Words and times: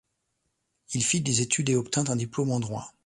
Il 0.95 1.03
fit 1.03 1.21
des 1.21 1.41
études 1.41 1.69
et 1.69 1.75
obtint 1.75 2.05
un 2.09 2.15
diplôme 2.15 2.49
en 2.49 2.59
droit. 2.59 2.91